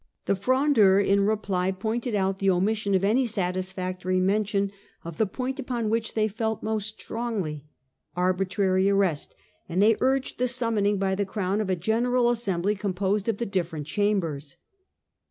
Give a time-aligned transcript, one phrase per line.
[0.25, 4.71] The Frondeurs, in reply, pointed out the omission of any satisfactory mention
[5.03, 7.65] of the point upon which they felt most strongly,
[8.15, 9.35] arbitrary arrest;
[9.69, 13.37] and they urged the summoning by the Crown of a general assembly com posed of
[13.37, 14.57] the different Chambers.